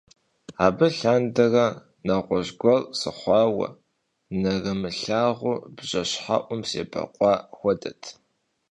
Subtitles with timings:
[0.65, 1.65] Абы лъандэрэ
[2.05, 3.67] нэгъуэщӀ гуэр сыхъуауэ,
[4.41, 8.01] нэрымылъагъу бжэщхьэӀум себэкъуа хуэдэт.